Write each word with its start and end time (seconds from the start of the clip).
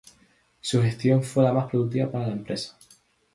Su 0.61 0.81
gestión 0.81 1.21
fue 1.21 1.43
la 1.43 1.53
más 1.53 1.69
productiva 1.69 2.11
para 2.11 2.25
la 2.25 2.33
empresa. 2.33 2.75